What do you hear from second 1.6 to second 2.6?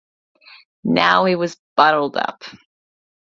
bottled up.